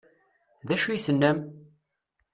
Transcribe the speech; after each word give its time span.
D 0.67 0.69
acu 0.75 0.87
i 0.91 0.97
tennam? 1.05 1.39